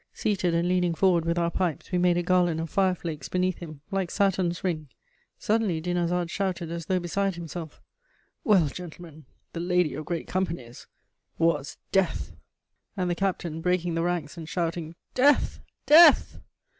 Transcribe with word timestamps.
Seated 0.15 0.55
and 0.55 0.67
leaning 0.67 0.95
forward 0.95 1.25
with 1.25 1.37
our 1.37 1.51
pipes, 1.51 1.91
we 1.91 1.99
made 1.99 2.17
a 2.17 2.23
garland 2.23 2.59
of 2.59 2.71
fire 2.71 2.95
flakes 2.95 3.29
beneath 3.29 3.59
him, 3.59 3.81
like 3.91 4.09
Saturn's 4.09 4.63
ring. 4.63 4.89
Suddenly 5.37 5.79
Dinarzade 5.79 6.31
shouted, 6.31 6.71
as 6.71 6.87
though 6.87 6.99
beside 6.99 7.35
himself: 7.35 7.83
"Well, 8.43 8.65
gentlemen, 8.65 9.25
the 9.53 9.59
Lady 9.59 9.93
of 9.93 10.05
Great 10.05 10.25
Companies 10.27 10.87
was 11.37 11.77
Death!" 11.91 12.31
And 12.97 13.11
the 13.11 13.13
captain, 13.13 13.61
breaking 13.61 13.93
the 13.93 14.01
ranks 14.01 14.37
and 14.37 14.49
shouting 14.49 14.95
"Death! 15.13 15.59
Death!" 15.85 16.39